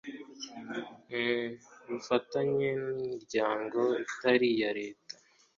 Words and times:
Ubufatanye 1.85 2.69
n 2.97 2.97
imiryango 3.05 3.81
itari 4.05 4.47
iya 4.57 4.71
leta 4.79 5.13